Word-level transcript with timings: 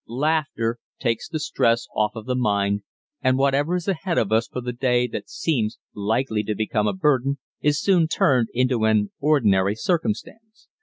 Laughter 0.07 0.79
takes 0.99 1.29
the 1.29 1.39
stress 1.39 1.85
off 1.95 2.15
of 2.15 2.25
the 2.25 2.33
mind, 2.33 2.81
and 3.21 3.37
whatever 3.37 3.75
is 3.75 3.87
ahead 3.87 4.17
of 4.17 4.31
us 4.31 4.47
for 4.47 4.59
the 4.59 4.73
day 4.73 5.05
that 5.05 5.29
seems 5.29 5.77
likely 5.93 6.41
to 6.41 6.55
become 6.55 6.87
a 6.87 6.93
burden 6.93 7.37
is 7.61 7.79
soon 7.79 8.07
turned 8.07 8.47
into 8.51 8.83
an 8.85 9.11
ordinary 9.19 9.75
circumstance. 9.75 10.67